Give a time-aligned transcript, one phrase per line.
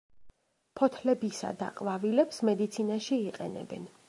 [0.79, 3.91] ფოთლებისა და ყვავილებს მედიცინაში იყენებენ.